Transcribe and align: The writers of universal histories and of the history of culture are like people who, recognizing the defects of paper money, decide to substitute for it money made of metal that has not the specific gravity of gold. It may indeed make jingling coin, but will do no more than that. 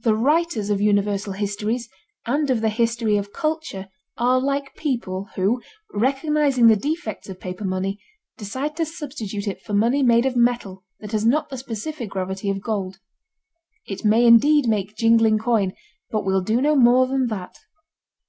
The 0.00 0.16
writers 0.16 0.68
of 0.68 0.80
universal 0.80 1.32
histories 1.34 1.88
and 2.26 2.50
of 2.50 2.60
the 2.60 2.70
history 2.70 3.16
of 3.16 3.32
culture 3.32 3.86
are 4.16 4.40
like 4.40 4.74
people 4.74 5.28
who, 5.36 5.62
recognizing 5.92 6.66
the 6.66 6.74
defects 6.74 7.28
of 7.28 7.38
paper 7.38 7.62
money, 7.64 8.00
decide 8.36 8.74
to 8.78 8.84
substitute 8.84 9.44
for 9.62 9.70
it 9.72 9.76
money 9.76 10.02
made 10.02 10.26
of 10.26 10.34
metal 10.34 10.82
that 10.98 11.12
has 11.12 11.24
not 11.24 11.50
the 11.50 11.56
specific 11.56 12.10
gravity 12.10 12.50
of 12.50 12.62
gold. 12.62 12.98
It 13.86 14.04
may 14.04 14.26
indeed 14.26 14.66
make 14.66 14.96
jingling 14.96 15.38
coin, 15.38 15.74
but 16.10 16.24
will 16.24 16.40
do 16.40 16.60
no 16.60 16.74
more 16.74 17.06
than 17.06 17.28
that. 17.28 17.56